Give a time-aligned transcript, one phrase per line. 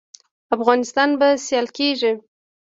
[0.55, 2.11] افغانستان به سیال کیږي